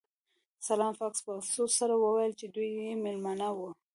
[0.65, 3.69] سلای فاکس په افسوس سره وویل چې دوی مې میلمانه وو